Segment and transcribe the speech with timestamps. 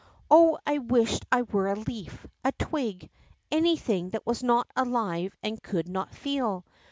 [0.31, 3.11] Oh, I wished I were a leaf, a twig,
[3.51, 6.65] anything that was not alive and could not feel.